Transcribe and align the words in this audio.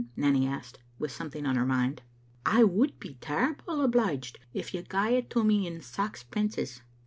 Nanny 0.15 0.47
asked, 0.47 0.79
with 0.97 1.11
something 1.11 1.45
on 1.45 1.55
her 1.57 1.63
mind." 1.67 2.01
I 2.57 2.63
would 2.63 2.99
be 2.99 3.19
terrible 3.21 3.83
obliged 3.83 4.39
if 4.51 4.73
you 4.73 4.81
gae 4.81 5.15
it 5.17 5.29
to 5.29 5.43
me 5.43 5.67
in 5.67 5.79
saxpences." 5.79 6.81